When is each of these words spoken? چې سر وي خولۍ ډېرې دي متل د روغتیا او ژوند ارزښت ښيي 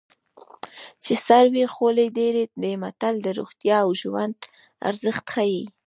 چې 1.03 1.13
سر 1.25 1.45
وي 1.53 1.65
خولۍ 1.73 2.07
ډېرې 2.17 2.43
دي 2.61 2.73
متل 2.81 3.15
د 3.21 3.27
روغتیا 3.39 3.77
او 3.85 3.89
ژوند 4.01 4.35
ارزښت 4.89 5.25
ښيي 5.33 5.63